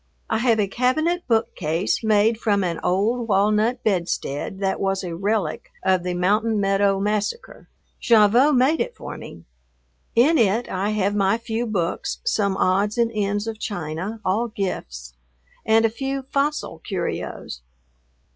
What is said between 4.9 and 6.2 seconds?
a relic of the